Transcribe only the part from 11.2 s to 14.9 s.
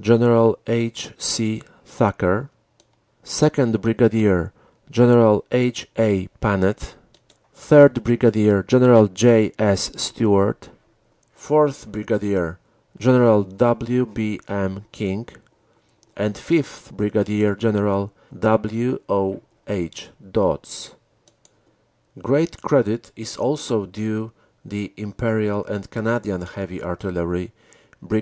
4th., Brig. General W. B. M.